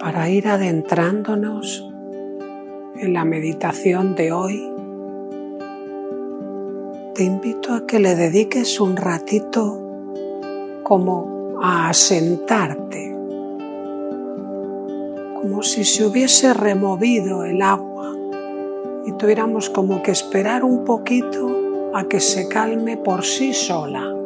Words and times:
para 0.00 0.30
ir 0.30 0.48
adentrándonos 0.48 1.86
en 2.96 3.12
la 3.12 3.24
meditación 3.24 4.14
de 4.14 4.32
hoy, 4.32 4.66
te 7.14 7.24
invito 7.24 7.74
a 7.74 7.86
que 7.86 8.00
le 8.00 8.14
dediques 8.14 8.80
un 8.80 8.96
ratito 8.96 9.78
como 10.82 11.58
a 11.62 11.90
asentarte, 11.90 13.14
como 15.42 15.62
si 15.62 15.84
se 15.84 16.06
hubiese 16.06 16.54
removido 16.54 17.44
el 17.44 17.60
agua 17.60 18.14
y 19.04 19.12
tuviéramos 19.12 19.68
como 19.68 20.02
que 20.02 20.12
esperar 20.12 20.64
un 20.64 20.84
poquito 20.84 21.90
a 21.94 22.04
que 22.04 22.20
se 22.20 22.48
calme 22.48 22.96
por 22.96 23.22
sí 23.22 23.52
sola. 23.52 24.19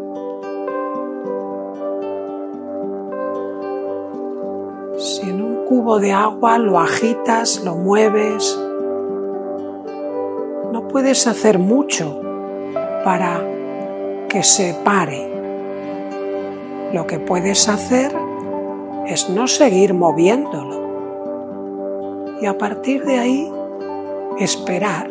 De 5.84 6.12
agua 6.12 6.59
lo 6.59 6.79
agitas, 6.79 7.62
lo 7.62 7.77
mueves, 7.77 8.59
no 10.73 10.88
puedes 10.88 11.27
hacer 11.27 11.59
mucho 11.59 12.20
para 13.05 13.45
que 14.30 14.43
se 14.43 14.74
pare. 14.83 15.30
Lo 16.93 17.07
que 17.07 17.19
puedes 17.19 17.69
hacer 17.69 18.16
es 19.07 19.29
no 19.29 19.47
seguir 19.47 19.93
moviéndolo. 19.93 20.83
Y 22.41 22.46
a 22.46 22.57
partir 22.57 23.05
de 23.05 23.19
ahí, 23.19 23.52
esperar. 24.38 25.10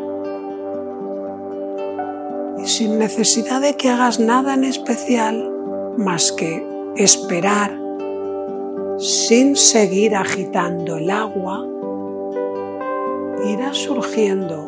Y 2.57 2.65
sin 2.65 2.97
necesidad 2.97 3.61
de 3.61 3.75
que 3.75 3.89
hagas 3.89 4.19
nada 4.19 4.55
en 4.55 4.63
especial 4.63 5.51
más 5.97 6.31
que 6.31 6.67
esperar 6.95 7.82
sin 8.97 9.55
seguir 9.55 10.15
agitando 10.15 10.97
el 10.97 11.09
agua, 11.09 11.65
irá 13.45 13.73
surgiendo 13.73 14.65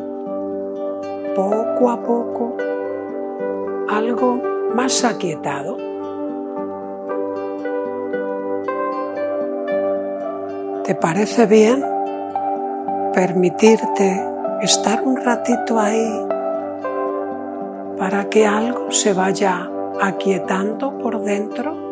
poco 1.36 1.90
a 1.90 2.02
poco 2.02 2.58
algo 3.90 4.42
más 4.74 5.04
aquietado. 5.04 5.78
¿Te 10.84 10.96
parece 10.96 11.46
bien 11.46 11.84
permitirte 13.14 14.24
estar 14.62 15.02
un 15.04 15.18
ratito 15.18 15.80
ahí 15.80 16.28
para 17.98 18.30
que 18.30 18.46
algo 18.46 18.92
se 18.92 19.14
vaya 19.14 19.70
aquietando 20.02 20.98
por 20.98 21.22
dentro? 21.22 21.85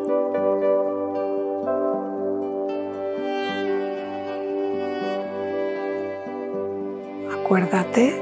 Acuérdate 7.43 8.15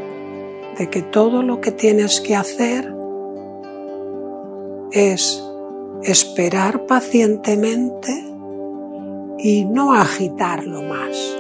de 0.80 0.90
que 0.90 1.04
todo 1.04 1.44
lo 1.44 1.62
que 1.62 1.72
tienes 1.72 2.22
que 2.22 2.36
hacer 2.36 2.92
es 4.92 5.48
esperar 6.02 6.88
pacientemente 6.88 8.12
y 9.38 9.66
no 9.66 9.94
agitarlo 9.94 10.82
más. 10.82 11.38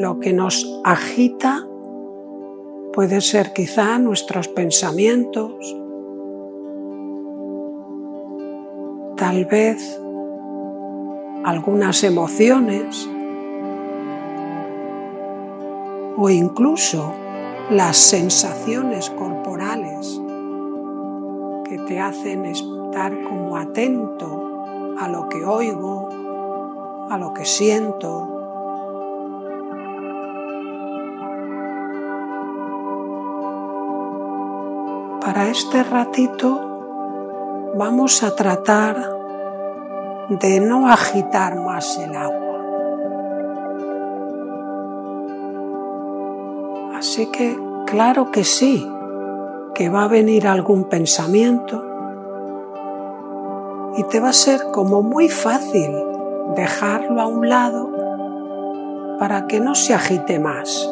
Lo 0.00 0.18
que 0.20 0.32
nos 0.32 0.80
agita 0.82 1.68
puede 2.94 3.20
ser 3.20 3.52
quizá 3.52 3.98
nuestros 3.98 4.48
pensamientos, 4.48 5.76
tal 9.18 9.44
vez 9.44 10.00
algunas 11.44 12.02
emociones, 12.04 13.08
o 16.16 16.30
incluso 16.30 17.12
las 17.70 17.98
sensaciones 17.98 19.10
corporales 19.10 20.20
que 21.68 21.78
te 21.78 22.00
hacen 22.00 22.46
estar 22.46 23.22
como 23.24 23.56
atento 23.56 24.64
a 24.98 25.08
lo 25.08 25.28
que 25.28 25.44
oigo, 25.44 26.08
a 27.10 27.18
lo 27.18 27.34
que 27.34 27.44
siento. 27.44 28.30
Para 35.20 35.48
este 35.48 35.82
ratito 35.82 37.72
vamos 37.76 38.22
a 38.22 38.34
tratar 38.34 39.23
de 40.28 40.60
no 40.60 40.88
agitar 40.88 41.60
más 41.60 41.98
el 41.98 42.14
agua. 42.16 42.44
Así 46.96 47.26
que 47.26 47.58
claro 47.86 48.30
que 48.30 48.44
sí, 48.44 48.88
que 49.74 49.90
va 49.90 50.04
a 50.04 50.08
venir 50.08 50.46
algún 50.46 50.84
pensamiento 50.84 51.84
y 53.96 54.02
te 54.04 54.20
va 54.20 54.30
a 54.30 54.32
ser 54.32 54.60
como 54.72 55.02
muy 55.02 55.28
fácil 55.28 55.92
dejarlo 56.56 57.20
a 57.20 57.26
un 57.26 57.48
lado 57.48 57.90
para 59.18 59.46
que 59.46 59.60
no 59.60 59.74
se 59.74 59.94
agite 59.94 60.38
más. 60.38 60.90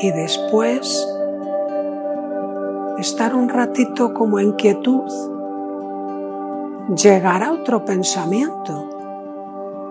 Y 0.00 0.10
después 0.10 1.11
estar 2.98 3.34
un 3.34 3.48
ratito 3.48 4.12
como 4.14 4.38
en 4.38 4.52
quietud, 4.52 5.10
llegará 6.96 7.52
otro 7.52 7.84
pensamiento 7.84 8.88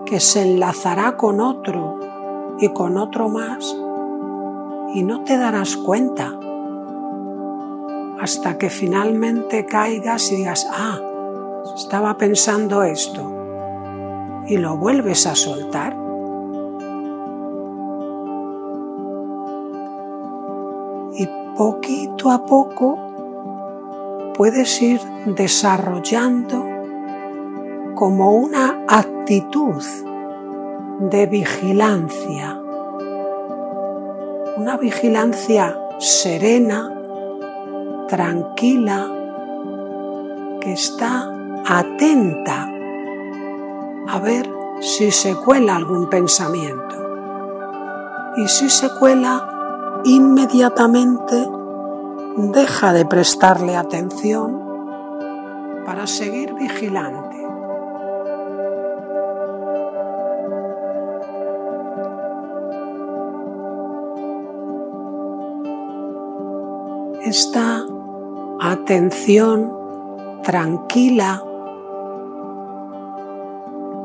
que 0.06 0.20
se 0.20 0.42
enlazará 0.42 1.16
con 1.16 1.40
otro 1.40 1.98
y 2.58 2.68
con 2.68 2.96
otro 2.96 3.28
más 3.28 3.76
y 4.94 5.02
no 5.02 5.22
te 5.24 5.36
darás 5.38 5.76
cuenta 5.76 6.32
hasta 8.20 8.56
que 8.56 8.70
finalmente 8.70 9.66
caigas 9.66 10.30
y 10.30 10.36
digas, 10.36 10.68
ah, 10.70 11.00
estaba 11.74 12.16
pensando 12.16 12.82
esto 12.82 13.32
y 14.46 14.58
lo 14.58 14.76
vuelves 14.76 15.26
a 15.26 15.34
soltar. 15.34 16.01
Poquito 21.56 22.30
a 22.30 22.44
poco 22.44 22.98
puedes 24.36 24.80
ir 24.82 25.00
desarrollando 25.26 26.64
como 27.94 28.32
una 28.32 28.84
actitud 28.88 29.82
de 30.98 31.26
vigilancia, 31.26 32.58
una 34.56 34.76
vigilancia 34.76 35.78
serena, 35.98 36.88
tranquila, 38.08 39.08
que 40.60 40.72
está 40.72 41.30
atenta 41.66 42.68
a 44.08 44.18
ver 44.18 44.48
si 44.80 45.10
se 45.10 45.34
cuela 45.36 45.76
algún 45.76 46.08
pensamiento. 46.08 46.96
Y 48.36 48.48
si 48.48 48.68
se 48.68 48.88
cuela, 48.98 49.51
inmediatamente 50.04 51.48
deja 52.36 52.92
de 52.92 53.06
prestarle 53.06 53.76
atención 53.76 54.60
para 55.84 56.06
seguir 56.06 56.54
vigilante. 56.54 57.42
esta 67.32 67.82
atención 68.60 69.72
tranquila 70.42 71.42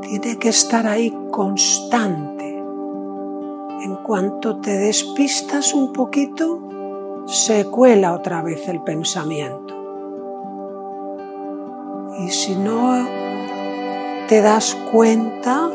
tiene 0.01 0.37
que 0.39 0.47
estar 0.47 0.87
ahí 0.87 1.13
constante. 1.29 2.36
Cuanto 4.07 4.61
te 4.61 4.71
despistas 4.71 5.73
un 5.73 5.91
poquito, 5.91 7.25
se 7.27 7.65
cuela 7.65 8.13
otra 8.13 8.41
vez 8.41 8.67
el 8.69 8.81
pensamiento. 8.81 9.75
Y 12.19 12.29
si 12.29 12.55
no 12.55 13.07
te 14.27 14.41
das 14.41 14.75
cuenta, 14.91 15.69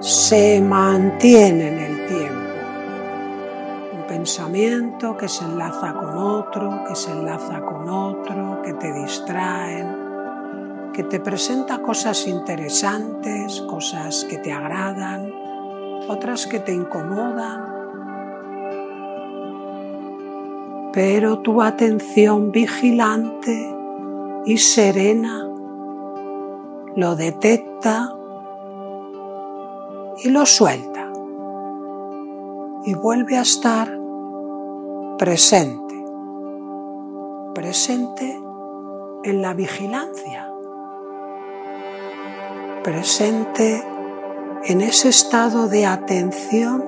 se 0.00 0.60
mantiene 0.60 1.68
en 1.68 1.78
el 1.78 2.06
tiempo 2.06 2.42
pensamiento 4.12 5.16
que 5.16 5.26
se 5.26 5.42
enlaza 5.42 5.94
con 5.94 6.18
otro, 6.18 6.84
que 6.86 6.94
se 6.94 7.10
enlaza 7.10 7.62
con 7.62 7.88
otro, 7.88 8.60
que 8.62 8.74
te 8.74 8.92
distraen, 8.92 10.92
que 10.92 11.02
te 11.04 11.18
presenta 11.18 11.80
cosas 11.80 12.26
interesantes, 12.26 13.62
cosas 13.62 14.26
que 14.28 14.36
te 14.36 14.52
agradan, 14.52 15.32
otras 16.08 16.46
que 16.46 16.60
te 16.60 16.72
incomodan. 16.72 17.82
pero 20.92 21.38
tu 21.38 21.62
atención 21.62 22.52
vigilante 22.52 23.74
y 24.44 24.58
serena 24.58 25.48
lo 26.94 27.16
detecta 27.16 28.14
y 30.22 30.28
lo 30.28 30.44
suelta. 30.44 31.10
Y 32.84 32.94
vuelve 32.94 33.38
a 33.38 33.42
estar 33.42 33.88
presente, 35.18 36.04
presente 37.54 38.38
en 39.24 39.40
la 39.40 39.54
vigilancia, 39.54 40.52
presente 42.82 43.82
en 44.64 44.80
ese 44.80 45.08
estado 45.08 45.68
de 45.68 45.86
atención 45.86 46.84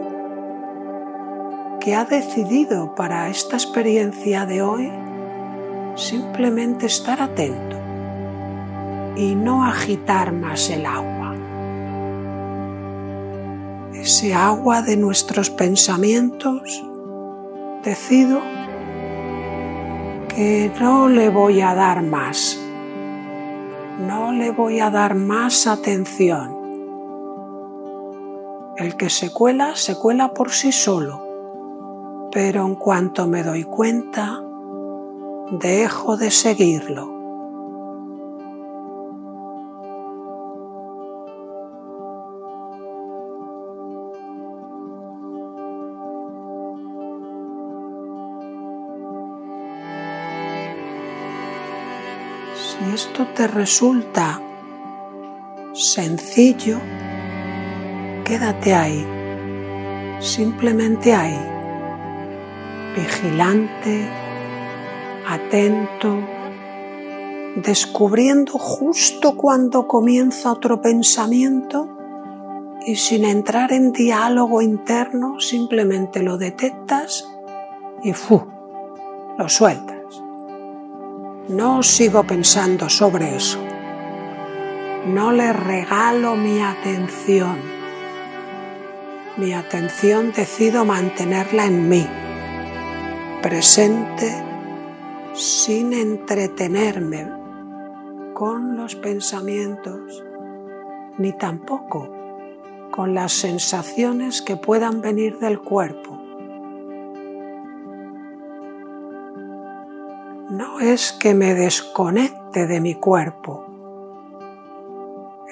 que 1.81 1.97
ha 1.97 2.05
decidido 2.05 2.94
para 2.94 3.29
esta 3.29 3.56
experiencia 3.56 4.47
de 4.47 4.62
hoy 4.62 4.93
simplemente 5.97 6.87
estar 6.87 7.21
atento 7.21 7.76
y 9.17 9.35
no 9.35 9.65
agitar 9.65 10.32
más 10.32 10.71
el 10.71 10.87
agua. 10.87 11.35
Ese 13.93 14.35
agua 14.35 14.82
de 14.82 14.97
nuestros 14.97 15.50
pensamientos, 15.50 16.85
decido 17.82 18.41
que 20.29 20.70
no 20.81 21.09
le 21.09 21.29
voy 21.29 21.61
a 21.61 21.75
dar 21.75 22.03
más, 22.03 22.56
no 24.06 24.31
le 24.31 24.53
voy 24.53 24.79
a 24.79 24.91
dar 24.91 25.17
más 25.17 25.67
atención. 25.67 26.64
El 28.76 28.97
que 28.97 29.09
se 29.09 29.32
cuela, 29.32 29.76
se 29.76 29.97
cuela 29.97 30.35
por 30.35 30.50
sí 30.50 30.73
solo, 30.73 32.29
pero 32.32 32.67
en 32.67 32.75
cuanto 32.75 33.29
me 33.29 33.44
doy 33.44 33.62
cuenta, 33.62 34.43
dejo 35.53 36.17
de 36.17 36.32
seguirlo. 36.32 37.15
Si 52.56 52.93
esto 52.93 53.25
te 53.37 53.47
resulta 53.47 54.41
sencillo, 55.75 56.81
quédate 58.35 58.75
ahí, 58.75 59.07
simplemente 60.19 61.15
ahí, 61.15 61.39
vigilante, 62.97 64.09
atento, 65.29 66.19
descubriendo 67.55 68.55
justo 68.59 69.37
cuando 69.37 69.87
comienza 69.87 70.51
otro 70.51 70.83
pensamiento 70.83 71.89
y 72.85 72.97
sin 72.97 73.25
entrar 73.25 73.73
en 73.73 73.93
diálogo 73.93 74.61
interno 74.61 75.39
simplemente 75.39 76.21
lo 76.21 76.37
detectas 76.37 77.31
y 78.03 78.13
¡fu! 78.15 78.45
lo 79.39 79.49
sueltas. 79.49 80.21
No 81.51 81.85
sigo 81.85 82.25
pensando 82.25 82.89
sobre 82.89 83.37
eso. 83.37 83.61
No 85.07 85.31
le 85.31 85.53
regalo 85.53 86.35
mi 86.35 86.61
atención. 86.61 87.84
Mi 89.37 89.53
atención 89.53 90.33
decido 90.33 90.85
mantenerla 90.85 91.67
en 91.67 91.89
mí, 91.89 92.07
presente, 93.43 94.33
sin 95.35 95.93
entretenerme 95.93 97.29
con 98.33 98.77
los 98.77 98.95
pensamientos, 98.95 100.25
ni 101.19 101.33
tampoco 101.33 102.09
con 102.93 103.15
las 103.15 103.33
sensaciones 103.33 104.41
que 104.41 104.57
puedan 104.57 105.01
venir 105.01 105.39
del 105.39 105.61
cuerpo. 105.61 106.15
no 110.51 110.79
es 110.79 111.13
que 111.13 111.35
me 111.35 111.55
desconecte 111.55 112.67
de 112.67 112.81
mi 112.81 112.95
cuerpo, 112.95 113.67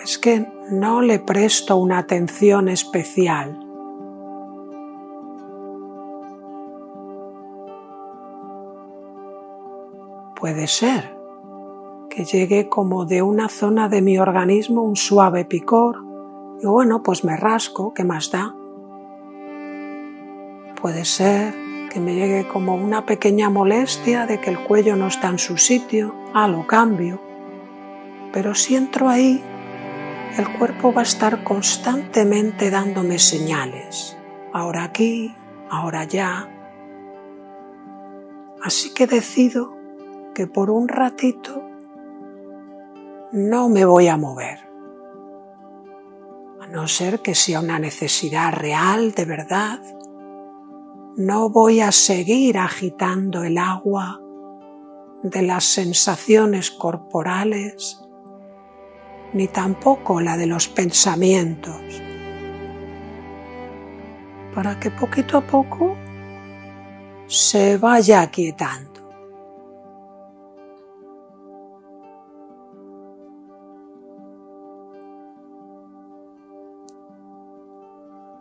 es 0.02 0.18
que 0.18 0.46
no 0.70 1.00
le 1.00 1.18
presto 1.18 1.76
una 1.76 1.98
atención 1.98 2.68
especial. 2.68 3.61
Puede 10.42 10.66
ser 10.66 11.16
que 12.10 12.24
llegue 12.24 12.68
como 12.68 13.04
de 13.04 13.22
una 13.22 13.48
zona 13.48 13.88
de 13.88 14.02
mi 14.02 14.18
organismo 14.18 14.82
un 14.82 14.96
suave 14.96 15.44
picor 15.44 16.02
y 16.60 16.66
bueno, 16.66 17.04
pues 17.04 17.22
me 17.22 17.36
rasco, 17.36 17.94
¿qué 17.94 18.02
más 18.02 18.32
da? 18.32 18.52
Puede 20.80 21.04
ser 21.04 21.54
que 21.92 22.00
me 22.00 22.16
llegue 22.16 22.48
como 22.48 22.74
una 22.74 23.06
pequeña 23.06 23.50
molestia 23.50 24.26
de 24.26 24.40
que 24.40 24.50
el 24.50 24.58
cuello 24.64 24.96
no 24.96 25.06
está 25.06 25.28
en 25.28 25.38
su 25.38 25.56
sitio, 25.58 26.12
ah, 26.34 26.48
lo 26.48 26.66
cambio. 26.66 27.22
Pero 28.32 28.56
si 28.56 28.74
entro 28.74 29.08
ahí, 29.08 29.40
el 30.38 30.58
cuerpo 30.58 30.92
va 30.92 31.02
a 31.02 31.04
estar 31.04 31.44
constantemente 31.44 32.68
dándome 32.68 33.20
señales, 33.20 34.18
ahora 34.52 34.82
aquí, 34.82 35.36
ahora 35.70 36.00
allá. 36.00 36.48
Así 38.60 38.92
que 38.92 39.06
decido 39.06 39.81
que 40.34 40.46
por 40.46 40.70
un 40.70 40.88
ratito 40.88 41.62
no 43.32 43.68
me 43.68 43.84
voy 43.84 44.08
a 44.08 44.16
mover, 44.16 44.58
a 46.60 46.66
no 46.66 46.88
ser 46.88 47.20
que 47.20 47.34
sea 47.34 47.60
una 47.60 47.78
necesidad 47.78 48.52
real 48.52 49.12
de 49.12 49.24
verdad 49.24 49.80
no 51.16 51.50
voy 51.50 51.80
a 51.80 51.92
seguir 51.92 52.56
agitando 52.56 53.44
el 53.44 53.58
agua 53.58 54.18
de 55.22 55.42
las 55.42 55.64
sensaciones 55.64 56.70
corporales, 56.70 58.00
ni 59.34 59.46
tampoco 59.46 60.22
la 60.22 60.38
de 60.38 60.46
los 60.46 60.68
pensamientos, 60.68 61.80
para 64.54 64.80
que 64.80 64.90
poquito 64.90 65.36
a 65.36 65.42
poco 65.42 65.96
se 67.26 67.76
vaya 67.76 68.22
aquietando. 68.22 68.91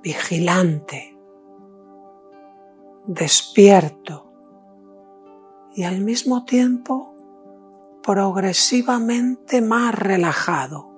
Vigilante 0.03 1.17
despierto 3.05 4.31
y 5.75 5.83
al 5.83 6.01
mismo 6.01 6.45
tiempo 6.45 7.15
progresivamente 8.03 9.61
más 9.61 9.93
relajado. 9.95 10.90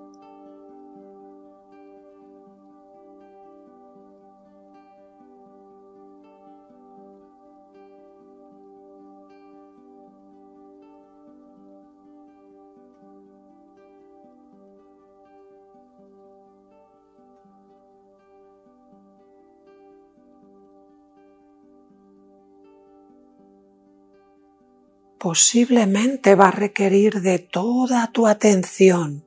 Posiblemente 25.24 26.36
va 26.36 26.50
a 26.50 26.52
requerir 26.52 27.22
de 27.22 27.40
toda 27.40 28.12
tu 28.12 28.28
atención. 28.28 29.26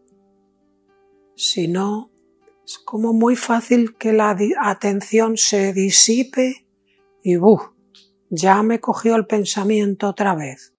Si 1.37 1.69
no, 1.69 2.11
es 2.67 2.79
como 2.79 3.15
muy 3.15 3.35
fácil 3.35 3.97
que 3.97 4.13
la 4.13 4.37
atención 4.61 5.39
se 5.39 5.73
disipe 5.73 6.67
y 7.23 7.37
¡buh! 7.37 7.73
ya 8.29 8.63
me 8.63 8.79
cogió 8.79 9.17
el 9.17 9.27
pensamiento 9.27 10.11
otra 10.11 10.35
vez. 10.35 10.75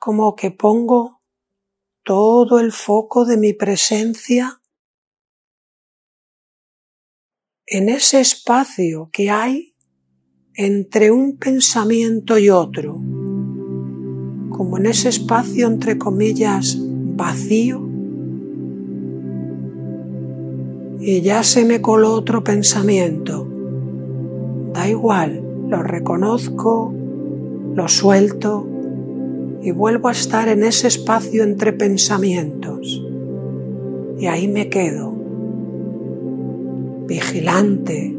Como 0.00 0.34
que 0.34 0.50
pongo 0.50 1.22
todo 2.02 2.58
el 2.58 2.72
foco 2.72 3.24
de 3.24 3.36
mi 3.36 3.52
presencia 3.52 4.60
en 7.68 7.88
ese 7.88 8.20
espacio 8.20 9.10
que 9.12 9.28
hay 9.28 9.74
entre 10.54 11.10
un 11.10 11.36
pensamiento 11.36 12.38
y 12.38 12.48
otro, 12.48 12.94
como 14.50 14.78
en 14.78 14.86
ese 14.86 15.08
espacio 15.08 15.66
entre 15.66 15.98
comillas 15.98 16.78
vacío, 16.80 17.82
y 21.00 21.20
ya 21.22 21.42
se 21.42 21.64
me 21.64 21.82
coló 21.82 22.12
otro 22.12 22.44
pensamiento. 22.44 23.48
Da 24.72 24.88
igual, 24.88 25.42
lo 25.68 25.82
reconozco, 25.82 26.94
lo 27.74 27.88
suelto 27.88 28.66
y 29.60 29.72
vuelvo 29.72 30.08
a 30.08 30.12
estar 30.12 30.48
en 30.48 30.62
ese 30.62 30.86
espacio 30.86 31.42
entre 31.42 31.72
pensamientos. 31.72 33.02
Y 34.18 34.26
ahí 34.26 34.46
me 34.46 34.70
quedo, 34.70 35.15
vigilante, 37.06 38.14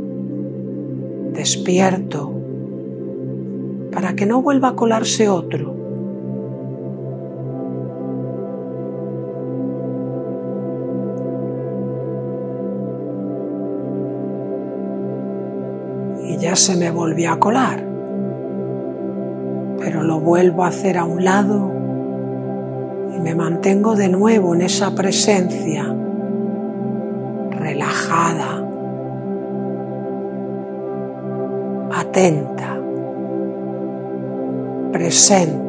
despierto, 1.34 2.34
para 3.92 4.16
que 4.16 4.26
no 4.26 4.42
vuelva 4.42 4.70
a 4.70 4.76
colarse 4.76 5.30
otro. 5.30 5.76
Y 16.24 16.38
ya 16.38 16.56
se 16.56 16.76
me 16.76 16.92
volvió 16.92 17.32
a 17.32 17.40
colar, 17.40 17.86
pero 19.80 20.04
lo 20.04 20.20
vuelvo 20.20 20.64
a 20.64 20.68
hacer 20.68 20.98
a 20.98 21.06
un 21.06 21.24
lado 21.24 21.72
y 23.16 23.20
me 23.20 23.34
mantengo 23.34 23.96
de 23.96 24.10
nuevo 24.10 24.54
en 24.54 24.62
esa 24.62 24.94
presencia 24.94 25.96
relajada, 27.52 28.67
atenta 31.92 32.78
presente. 34.92 35.67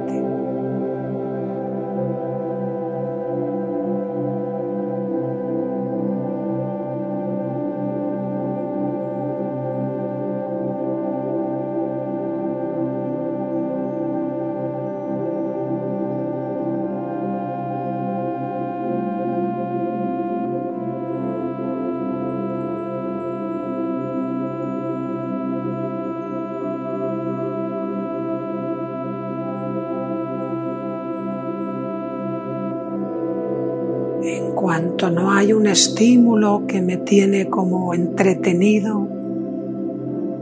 Estímulo 35.78 36.66
que 36.66 36.82
me 36.82 36.96
tiene 36.96 37.48
como 37.48 37.94
entretenido 37.94 39.06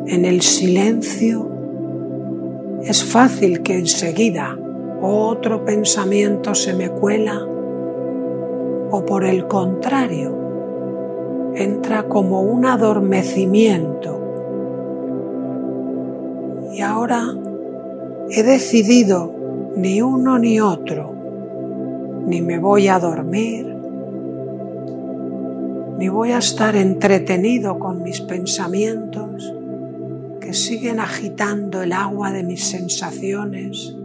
en 0.06 0.24
el 0.24 0.40
silencio, 0.40 1.50
es 2.82 3.04
fácil 3.04 3.60
que 3.60 3.76
enseguida 3.76 4.58
otro 5.02 5.66
pensamiento 5.66 6.54
se 6.54 6.72
me 6.72 6.88
cuela 6.88 7.46
o 8.90 9.04
por 9.04 9.26
el 9.26 9.46
contrario, 9.46 11.52
entra 11.54 12.04
como 12.04 12.40
un 12.40 12.64
adormecimiento. 12.64 14.18
Y 16.72 16.80
ahora 16.80 17.22
he 18.30 18.42
decidido 18.42 19.34
ni 19.76 20.00
uno 20.00 20.38
ni 20.38 20.60
otro, 20.60 21.12
ni 22.24 22.40
me 22.40 22.58
voy 22.58 22.88
a 22.88 22.98
dormir, 22.98 23.75
ni 25.98 26.08
voy 26.08 26.32
a 26.32 26.38
estar 26.38 26.76
entretenido 26.76 27.78
con 27.78 28.02
mis 28.02 28.20
pensamientos 28.20 29.54
que 30.40 30.52
siguen 30.52 31.00
agitando 31.00 31.82
el 31.82 31.92
agua 31.92 32.32
de 32.32 32.42
mis 32.42 32.64
sensaciones 32.64 33.96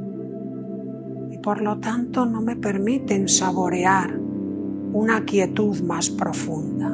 y 1.29 1.37
por 1.37 1.61
lo 1.61 1.79
tanto 1.79 2.25
no 2.25 2.41
me 2.41 2.55
permiten 2.55 3.27
saborear 3.27 4.17
una 4.93 5.25
quietud 5.25 5.81
más 5.81 6.09
profunda. 6.09 6.89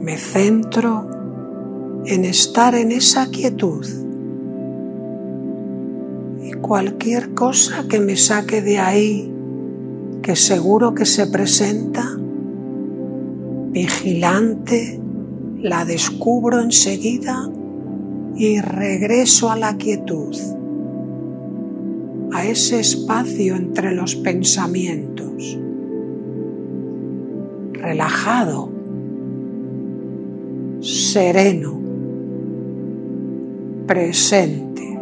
Me 0.00 0.16
centro 0.16 1.10
en 2.06 2.24
estar 2.24 2.74
en 2.74 2.92
esa 2.92 3.30
quietud 3.30 4.09
cualquier 6.60 7.34
cosa 7.34 7.84
que 7.88 8.00
me 8.00 8.16
saque 8.16 8.62
de 8.62 8.78
ahí, 8.78 9.32
que 10.22 10.36
seguro 10.36 10.94
que 10.94 11.06
se 11.06 11.26
presenta, 11.26 12.16
vigilante, 13.72 15.00
la 15.58 15.84
descubro 15.84 16.60
enseguida 16.60 17.50
y 18.34 18.60
regreso 18.60 19.50
a 19.50 19.56
la 19.56 19.76
quietud, 19.76 20.36
a 22.32 22.44
ese 22.44 22.80
espacio 22.80 23.56
entre 23.56 23.92
los 23.92 24.16
pensamientos, 24.16 25.58
relajado, 27.72 28.70
sereno, 30.80 31.78
presente. 33.86 34.99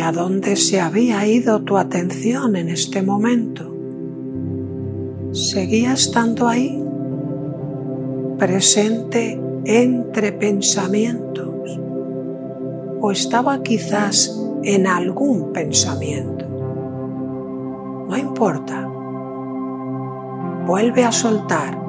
A 0.00 0.12
dónde 0.12 0.56
se 0.56 0.80
había 0.80 1.26
ido 1.26 1.62
tu 1.62 1.76
atención 1.76 2.56
en 2.56 2.68
este 2.68 3.02
momento. 3.02 3.74
¿Seguía 5.32 5.94
estando 5.94 6.48
ahí, 6.48 6.82
presente 8.38 9.40
entre 9.64 10.32
pensamientos? 10.32 11.78
¿O 13.00 13.10
estaba 13.10 13.62
quizás 13.62 14.38
en 14.62 14.86
algún 14.86 15.52
pensamiento? 15.52 16.46
No 18.08 18.16
importa. 18.16 18.88
Vuelve 20.66 21.04
a 21.04 21.12
soltar 21.12 21.81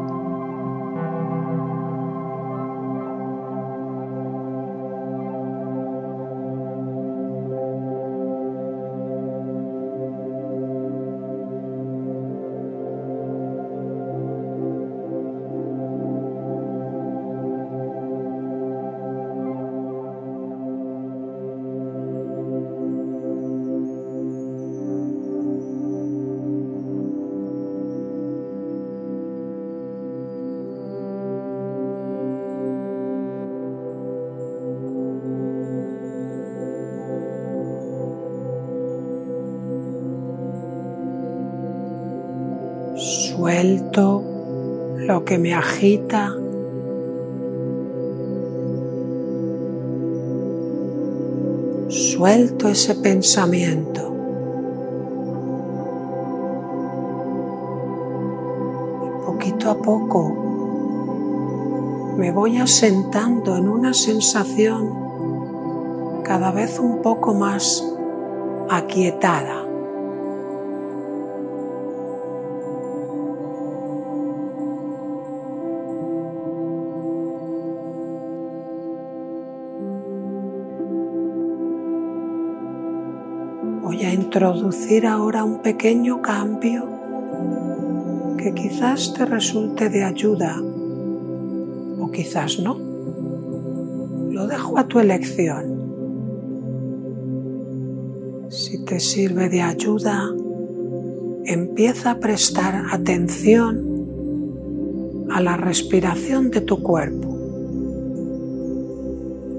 lo 44.02 45.24
que 45.26 45.38
me 45.38 45.54
agita. 45.54 46.36
Suelto 51.90 52.70
ese 52.70 52.96
pensamiento. 52.96 54.14
poquito 59.26 59.72
a 59.72 59.76
poco 59.76 60.44
me 62.18 62.32
voy 62.32 62.58
asentando 62.58 63.58
en 63.58 63.68
una 63.68 63.94
sensación 63.94 65.04
cada 66.24 66.52
vez 66.52 66.80
un 66.80 67.02
poco 67.02 67.34
más 67.34 67.84
aquietada, 68.70 69.63
introducir 84.34 85.06
ahora 85.06 85.44
un 85.44 85.62
pequeño 85.62 86.20
cambio 86.24 86.90
que 88.36 88.52
quizás 88.56 89.14
te 89.14 89.28
resulte 89.28 89.90
de 89.90 90.04
ayuda 90.04 90.60
o 92.00 92.10
quizás 92.12 92.58
no. 92.58 92.76
Lo 94.32 94.48
dejo 94.48 94.80
a 94.80 94.88
tu 94.88 95.00
elección. 95.00 95.84
Si 98.50 98.84
te 98.84 99.00
sirve 99.00 99.50
de 99.50 99.62
ayuda, 99.62 100.32
empieza 101.46 102.10
a 102.10 102.20
prestar 102.20 102.86
atención 102.92 103.86
a 105.30 105.42
la 105.42 105.58
respiración 105.58 106.50
de 106.50 106.62
tu 106.62 106.82
cuerpo, 106.82 107.38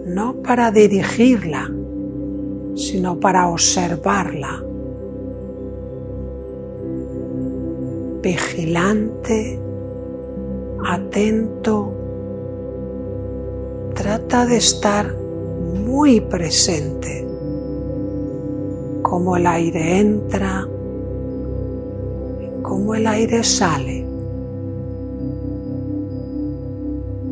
no 0.07 0.43
para 0.43 0.73
dirigirla, 0.73 1.71
sino 2.75 3.19
para 3.19 3.49
observarla. 3.49 4.63
Vigilante, 8.23 9.61
atento, 10.85 11.93
trata 13.95 14.47
de 14.47 14.57
estar 14.57 15.15
muy 15.85 16.21
presente, 16.21 17.27
como 19.03 19.37
el 19.37 19.47
aire 19.47 20.01
entra, 20.01 20.67
como 22.63 22.95
el 22.95 23.07
aire 23.07 23.45
sale. 23.45 24.05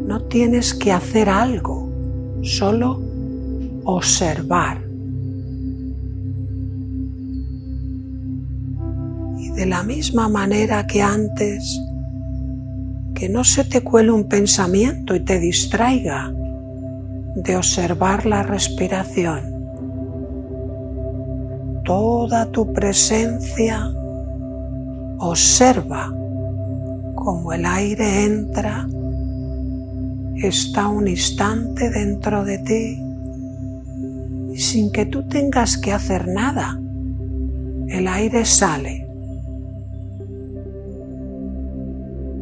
No 0.07 0.21
tienes 0.25 0.75
que 0.75 0.93
hacer 0.93 1.29
algo, 1.29 1.89
solo 2.43 3.01
observar. 3.85 4.82
De 9.63 9.69
la 9.69 9.85
misma 9.85 10.29
manera 10.29 10.89
que 10.89 11.03
antes, 11.03 11.81
que 13.15 13.29
no 13.29 13.45
se 13.45 13.63
te 13.63 13.81
cuele 13.81 14.11
un 14.11 14.25
pensamiento 14.25 15.15
y 15.15 15.21
te 15.21 15.39
distraiga 15.39 16.33
de 17.37 17.57
observar 17.57 18.27
la 18.27 18.43
respiración. 18.43 19.41
Toda 21.85 22.51
tu 22.51 22.73
presencia 22.73 23.89
observa 25.19 26.13
cómo 27.15 27.53
el 27.53 27.65
aire 27.65 28.25
entra, 28.25 28.89
está 30.43 30.89
un 30.89 31.07
instante 31.07 31.89
dentro 31.89 32.45
de 32.45 32.59
ti 32.59 34.57
sin 34.57 34.91
que 34.91 35.07
tú 35.07 35.23
tengas 35.29 35.79
que 35.79 35.93
hacer 35.93 36.27
nada, 36.27 36.81
el 37.87 38.09
aire 38.09 38.45
sale 38.45 39.12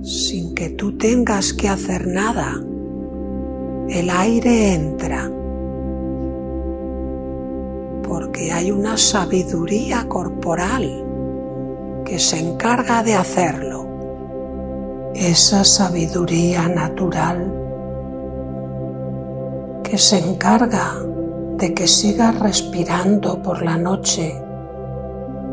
sin 0.02 0.54
que 0.54 0.70
tú 0.70 0.96
tengas 0.96 1.52
que 1.52 1.68
hacer 1.68 2.06
nada. 2.06 2.54
El 3.88 4.08
aire 4.08 4.74
entra 4.74 5.30
porque 8.08 8.52
hay 8.52 8.70
una 8.70 8.96
sabiduría 8.96 10.08
corporal 10.08 11.04
que 12.04 12.18
se 12.18 12.38
encarga 12.38 13.02
de 13.02 13.14
hacerlo. 13.14 13.86
Esa 15.14 15.64
sabiduría 15.64 16.68
natural 16.68 17.56
que 19.82 19.98
se 19.98 20.18
encarga 20.18 20.94
de 21.56 21.74
que 21.74 21.86
sigas 21.86 22.38
respirando 22.38 23.42
por 23.42 23.62
la 23.62 23.76
noche, 23.76 24.40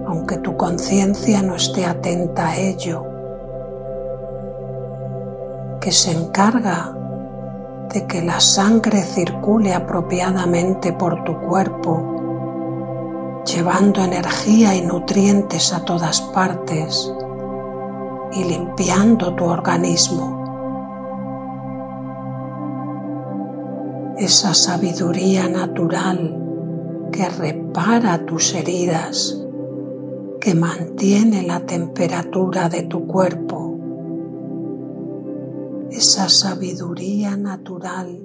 aunque 0.07 0.37
tu 0.37 0.55
conciencia 0.55 1.41
no 1.41 1.55
esté 1.55 1.85
atenta 1.85 2.49
a 2.49 2.57
ello 2.57 3.16
que 5.87 5.93
se 5.93 6.11
encarga 6.11 6.93
de 7.93 8.05
que 8.07 8.21
la 8.21 8.41
sangre 8.41 9.03
circule 9.03 9.73
apropiadamente 9.73 10.91
por 10.91 11.23
tu 11.23 11.39
cuerpo, 11.39 13.41
llevando 13.45 14.03
energía 14.03 14.75
y 14.75 14.81
nutrientes 14.81 15.71
a 15.71 15.85
todas 15.85 16.19
partes 16.19 17.09
y 18.33 18.43
limpiando 18.43 19.33
tu 19.33 19.45
organismo. 19.45 20.43
Esa 24.17 24.53
sabiduría 24.53 25.47
natural 25.47 26.37
que 27.13 27.29
repara 27.29 28.25
tus 28.25 28.53
heridas, 28.53 29.41
que 30.41 30.53
mantiene 30.53 31.43
la 31.43 31.61
temperatura 31.61 32.67
de 32.67 32.81
tu 32.81 33.07
cuerpo 33.07 33.66
esa 35.91 36.29
sabiduría 36.29 37.37
natural 37.37 38.21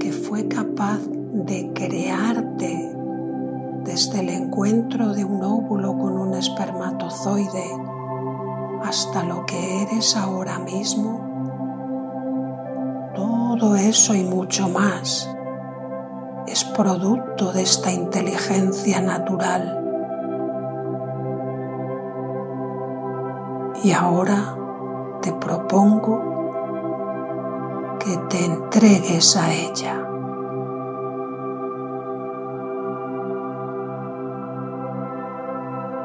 que 0.00 0.12
fue 0.12 0.48
capaz 0.48 1.00
de 1.08 1.72
crearte 1.74 2.92
desde 3.84 4.20
el 4.20 4.30
encuentro 4.30 5.12
de 5.12 5.24
un 5.24 5.42
óvulo 5.42 5.96
con 5.98 6.18
un 6.18 6.34
espermatozoide 6.34 7.64
hasta 8.82 9.24
lo 9.24 9.44
que 9.46 9.82
eres 9.82 10.16
ahora 10.16 10.58
mismo, 10.58 11.20
todo 13.14 13.76
eso 13.76 14.14
y 14.14 14.22
mucho 14.22 14.68
más 14.68 15.28
es 16.46 16.64
producto 16.64 17.52
de 17.52 17.62
esta 17.62 17.92
inteligencia 17.92 19.00
natural. 19.00 19.82
Y 23.82 23.92
ahora 23.92 24.56
te 25.20 25.32
propongo 25.32 26.35
que 28.06 28.16
te 28.28 28.44
entregues 28.44 29.36
a 29.36 29.52
ella. 29.52 30.00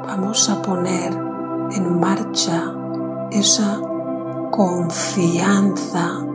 Vamos 0.07 0.49
a 0.49 0.61
poner 0.63 1.13
en 1.75 1.99
marcha 1.99 2.73
esa 3.29 3.79
confianza 4.49 6.25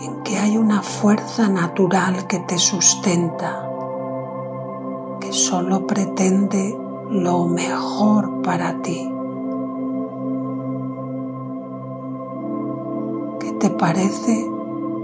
en 0.00 0.22
que 0.22 0.36
hay 0.36 0.58
una 0.58 0.82
fuerza 0.82 1.48
natural 1.48 2.26
que 2.26 2.40
te 2.40 2.58
sustenta, 2.58 3.66
que 5.18 5.32
solo 5.32 5.86
pretende 5.86 6.78
lo 7.08 7.46
mejor 7.46 8.42
para 8.42 8.82
ti. 8.82 9.10
Te 13.62 13.70
parece 13.70 14.44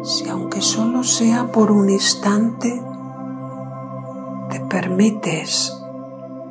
si 0.02 0.28
aunque 0.28 0.60
solo 0.60 1.04
sea 1.04 1.46
por 1.52 1.70
un 1.70 1.90
instante, 1.90 2.82
te 4.50 4.58
permites 4.58 5.80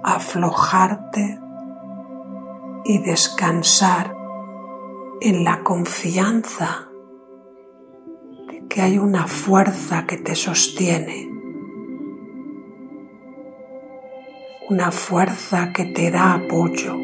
aflojarte 0.03 1.37
y 2.85 2.99
descansar 2.99 4.15
en 5.19 5.43
la 5.43 5.65
confianza 5.65 6.87
de 8.47 8.65
que 8.69 8.81
hay 8.81 8.97
una 8.97 9.27
fuerza 9.27 10.07
que 10.07 10.15
te 10.15 10.35
sostiene, 10.35 11.29
una 14.69 14.91
fuerza 14.91 15.73
que 15.73 15.83
te 15.83 16.09
da 16.09 16.35
apoyo. 16.35 16.95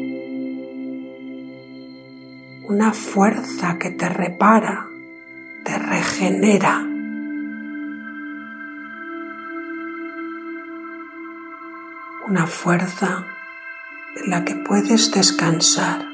Una 2.66 2.94
fuerza 2.94 3.78
que 3.78 3.90
te 3.90 4.08
repara 4.08 4.88
te 5.64 5.78
regenera. 5.78 6.86
Una 12.28 12.46
fuerza 12.46 13.24
en 14.16 14.30
la 14.30 14.44
que 14.44 14.54
puedes 14.56 15.10
descansar 15.10 16.06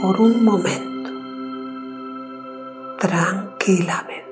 por 0.00 0.20
un 0.20 0.44
momento 0.44 1.10
tranquilamente. 2.98 4.24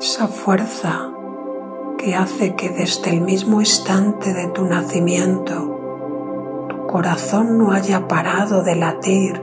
Esa 0.00 0.28
fuerza 0.28 1.10
que 1.98 2.14
hace 2.14 2.54
que 2.54 2.70
desde 2.70 3.10
el 3.10 3.20
mismo 3.22 3.60
instante 3.60 4.32
de 4.32 4.48
tu 4.48 4.64
nacimiento 4.64 5.75
corazón 6.86 7.58
no 7.58 7.72
haya 7.72 8.08
parado 8.08 8.62
de 8.62 8.76
latir, 8.76 9.42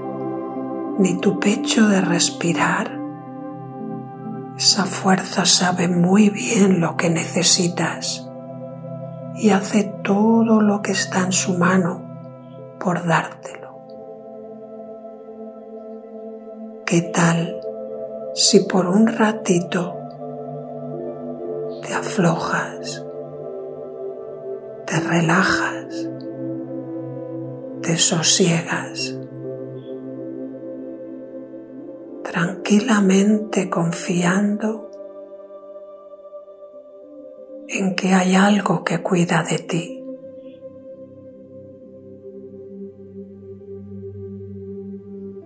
ni 0.97 1.17
tu 1.17 1.39
pecho 1.39 1.88
de 1.88 2.01
respirar, 2.01 2.99
esa 4.58 4.86
fuerza 4.86 5.45
sabe 5.45 5.88
muy 5.88 6.29
bien 6.29 6.79
lo 6.79 6.95
que 6.95 7.10
necesitas 7.10 8.29
y 9.36 9.49
hace 9.49 9.84
todo 10.03 10.62
lo 10.62 10.82
que 10.82 10.91
está 10.91 11.21
en 11.21 11.32
su 11.32 11.58
mano 11.58 12.01
por 12.79 13.06
dártelo. 13.06 13.79
¿Qué 16.86 17.01
tal 17.01 17.60
si 18.36 18.60
por 18.62 18.88
un 18.88 19.08
ratito 19.08 20.03
aflojas, 21.93 23.03
te 24.86 24.99
relajas, 24.99 25.73
te 27.84 27.98
sosiegas. 27.98 29.17
tranquilamente 32.34 33.69
confiando 33.69 34.89
en 37.67 37.96
que 37.96 38.13
hay 38.13 38.34
algo 38.34 38.84
que 38.84 39.04
cuida 39.04 39.43
de 39.43 39.60
ti. 39.60 40.04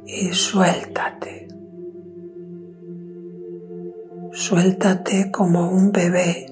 Y 0.06 0.34
suéltate. 0.34 1.48
Suéltate 4.32 5.32
como 5.32 5.70
un 5.70 5.92
bebé 5.92 6.46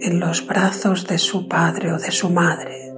en 0.00 0.20
los 0.20 0.46
brazos 0.46 1.06
de 1.06 1.18
su 1.18 1.48
padre 1.48 1.92
o 1.92 1.98
de 1.98 2.10
su 2.10 2.30
madre. 2.30 2.89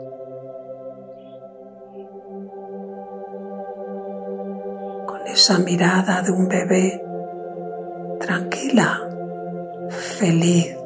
Esa 5.43 5.59
mirada 5.59 6.23
de 6.23 6.31
un 6.31 6.47
bebé 6.47 7.05
tranquila, 8.21 9.01
feliz. 9.89 10.77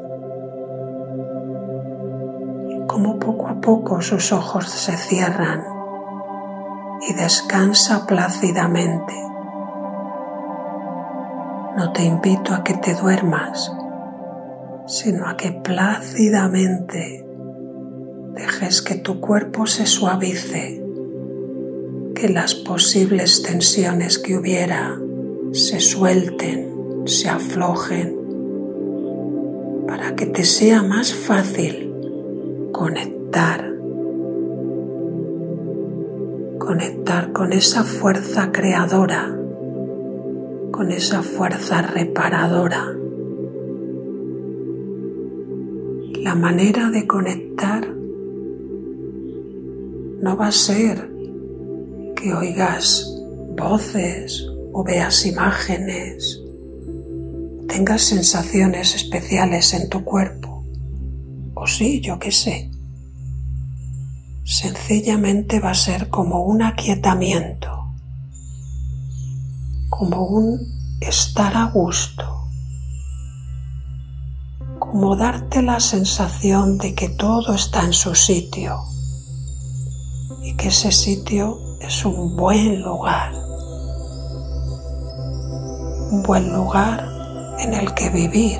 Y 2.71 2.87
como 2.87 3.19
poco 3.19 3.49
a 3.49 3.61
poco 3.61 4.01
sus 4.01 4.33
ojos 4.33 4.71
se 4.71 4.97
cierran 4.97 5.63
y 7.07 7.13
descansa 7.13 8.07
plácidamente. 8.07 9.13
No 11.77 11.93
te 11.93 12.05
invito 12.05 12.55
a 12.55 12.65
que 12.65 12.73
te 12.79 12.95
duermas, 12.95 13.71
sino 14.87 15.29
a 15.29 15.37
que 15.37 15.53
plácidamente 15.53 17.27
dejes 18.33 18.81
que 18.81 18.95
tu 18.95 19.21
cuerpo 19.21 19.67
se 19.67 19.85
suavice 19.85 20.86
que 22.17 22.29
las 22.31 22.55
posibles 22.55 23.43
tensiones 23.43 24.19
que 24.19 24.39
hubiera 24.39 24.99
se 25.53 25.81
suelten, 25.81 27.03
se 27.05 27.29
aflojen, 27.29 28.17
para 29.87 30.17
que 30.17 30.25
te 30.25 30.45
sea 30.45 30.83
más 30.83 31.13
fácil 31.13 31.93
conectar, 32.73 33.71
conectar 36.59 37.33
con 37.33 37.53
esa 37.53 37.85
fuerza 37.85 38.51
creadora, 38.51 39.39
con 40.71 40.91
esa 40.93 41.23
fuerza 41.23 41.83
reparadora. 41.83 42.97
La 46.23 46.35
manera 46.35 46.89
de 46.89 47.07
conectar 47.07 47.87
no 50.23 50.37
va 50.39 50.47
a 50.47 50.53
ser 50.53 51.16
que 52.17 52.33
oigas 52.35 53.07
voces 53.57 54.47
o 54.73 54.83
veas 54.83 55.25
imágenes, 55.27 56.41
tengas 57.69 58.03
sensaciones 58.03 58.95
especiales 58.95 59.75
en 59.75 59.89
tu 59.89 60.03
cuerpo. 60.03 60.65
O 61.55 61.67
sí, 61.67 62.01
yo 62.01 62.19
qué 62.19 62.33
sé. 62.33 62.71
Sencillamente 64.45 65.61
va 65.61 65.71
a 65.71 65.75
ser 65.75 66.09
como 66.09 66.45
un 66.45 66.63
aquietamiento, 66.63 67.95
como 69.91 70.27
un 70.27 70.61
estar 71.01 71.57
a 71.57 71.71
gusto, 71.71 72.49
como 74.79 75.17
darte 75.17 75.63
la 75.63 75.81
sensación 75.81 76.79
de 76.79 76.95
que 76.95 77.09
todo 77.09 77.55
está 77.55 77.85
en 77.85 77.93
su 77.93 78.15
sitio 78.15 78.79
y 80.43 80.55
que 80.57 80.69
ese 80.69 80.93
sitio 80.93 81.66
es 81.81 82.05
un 82.05 82.37
buen 82.37 82.83
lugar, 82.83 83.33
un 86.11 86.23
buen 86.23 86.53
lugar 86.53 87.07
en 87.59 87.75
el 87.75 87.93
que 87.95 88.11
vivir, 88.11 88.59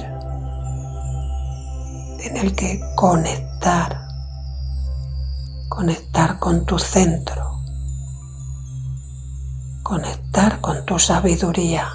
en 2.21 2.37
el 2.37 2.55
que 2.55 2.81
conectar, 2.95 4.01
conectar 5.69 6.39
con 6.39 6.65
tu 6.67 6.79
centro, 6.79 7.61
conectar 9.83 10.61
con 10.61 10.85
tu 10.85 10.99
sabiduría 10.99 11.89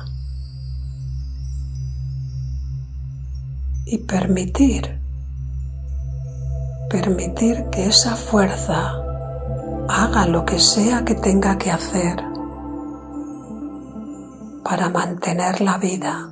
y 3.85 3.97
permitir, 3.97 4.99
permitir 6.89 7.65
que 7.71 7.87
esa 7.87 8.15
fuerza 8.15 9.10
haga 9.91 10.25
lo 10.25 10.45
que 10.45 10.57
sea 10.57 11.03
que 11.03 11.15
tenga 11.15 11.57
que 11.57 11.69
hacer 11.69 12.23
para 14.63 14.89
mantener 14.89 15.59
la 15.59 15.77
vida 15.77 16.31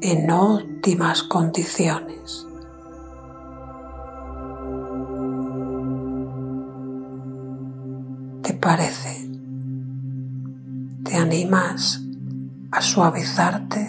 en 0.00 0.30
óptimas 0.30 1.22
condiciones. 1.22 2.46
¿Te 8.42 8.54
parece? 8.54 9.28
¿Te 11.04 11.16
animas 11.16 12.02
a 12.70 12.80
suavizarte, 12.80 13.86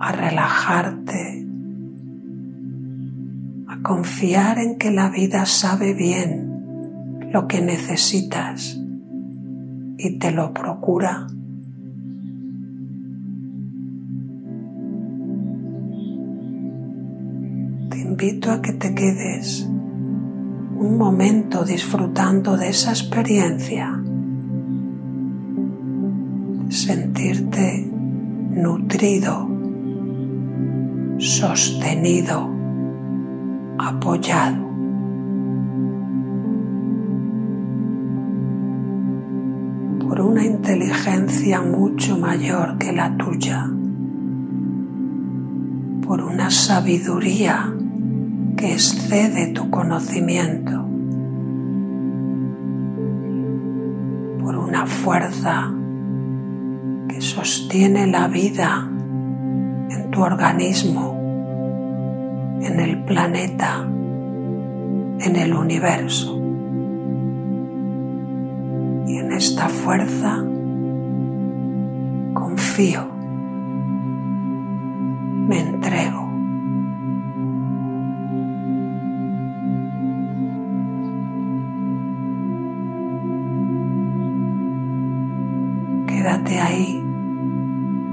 a 0.00 0.12
relajarte? 0.12 1.45
Confiar 3.86 4.58
en 4.58 4.78
que 4.78 4.90
la 4.90 5.10
vida 5.10 5.46
sabe 5.46 5.94
bien 5.94 7.30
lo 7.32 7.46
que 7.46 7.60
necesitas 7.60 8.76
y 9.96 10.18
te 10.18 10.32
lo 10.32 10.52
procura. 10.52 11.28
Te 17.90 17.98
invito 18.00 18.50
a 18.50 18.60
que 18.60 18.72
te 18.72 18.92
quedes 18.92 19.62
un 19.62 20.98
momento 20.98 21.64
disfrutando 21.64 22.56
de 22.56 22.70
esa 22.70 22.90
experiencia, 22.90 24.02
sentirte 26.70 27.88
nutrido, 28.50 29.48
sostenido 31.18 32.55
apoyado. 33.78 34.66
por 40.16 40.20
una 40.20 40.44
inteligencia 40.44 41.60
mucho 41.60 42.16
mayor 42.16 42.78
que 42.78 42.92
la 42.92 43.16
tuya, 43.16 43.68
por 46.06 46.22
una 46.22 46.50
sabiduría 46.50 47.74
que 48.56 48.72
excede 48.72 49.48
tu 49.48 49.68
conocimiento, 49.68 50.86
por 54.42 54.56
una 54.56 54.86
fuerza 54.86 55.72
que 57.08 57.20
sostiene 57.20 58.06
la 58.06 58.28
vida 58.28 58.88
en 59.90 60.10
tu 60.10 60.22
organismo 60.22 61.15
en 62.66 62.80
el 62.80 62.98
planeta, 63.04 63.84
en 63.84 65.36
el 65.36 65.54
universo. 65.54 66.36
Y 69.06 69.18
en 69.18 69.32
esta 69.32 69.68
fuerza 69.68 70.44
confío, 72.34 73.06
me 75.48 75.60
entrego. 75.60 76.26
Quédate 86.08 86.60
ahí 86.60 87.02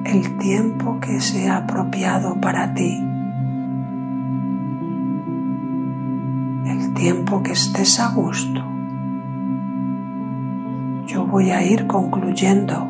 el 0.06 0.38
tiempo 0.38 1.00
que 1.00 1.20
sea 1.20 1.58
apropiado 1.58 2.40
para 2.40 2.72
ti. 2.76 3.13
Tiempo 7.04 7.44
que 7.44 7.52
estés 7.52 8.00
a 8.00 8.08
gusto. 8.14 8.64
Yo 11.06 11.28
voy 11.28 11.52
a 11.52 11.62
ir 11.62 11.86
concluyendo, 11.86 12.88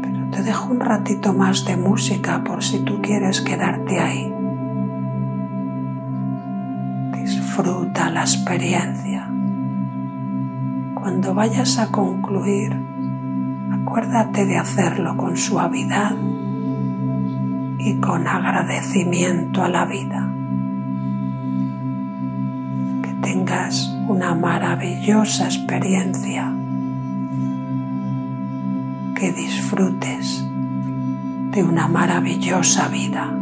pero 0.00 0.30
te 0.30 0.42
dejo 0.42 0.70
un 0.70 0.80
ratito 0.80 1.34
más 1.34 1.66
de 1.66 1.76
música 1.76 2.42
por 2.42 2.64
si 2.64 2.78
tú 2.78 3.02
quieres 3.02 3.42
quedarte 3.42 4.00
ahí. 4.00 4.34
Disfruta 7.14 8.08
la 8.08 8.22
experiencia. 8.22 9.30
Cuando 10.94 11.34
vayas 11.34 11.78
a 11.78 11.92
concluir, 11.92 12.74
acuérdate 13.70 14.46
de 14.46 14.56
hacerlo 14.56 15.14
con 15.18 15.36
suavidad 15.36 16.16
y 17.76 18.00
con 18.00 18.26
agradecimiento 18.26 19.62
a 19.62 19.68
la 19.68 19.84
vida. 19.84 20.31
Tengas 23.32 23.88
una 24.08 24.34
maravillosa 24.34 25.46
experiencia, 25.46 26.52
que 29.14 29.32
disfrutes 29.32 30.44
de 31.52 31.64
una 31.64 31.88
maravillosa 31.88 32.88
vida. 32.88 33.41